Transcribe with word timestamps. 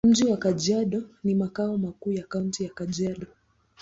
Mji 0.05 0.25
wa 0.25 0.37
Kajiado 0.37 1.03
ni 1.23 1.35
makao 1.35 1.77
makuu 1.77 2.11
ya 2.11 2.23
Kaunti 2.23 2.63
ya 2.63 2.69
Kajiado. 2.69 3.27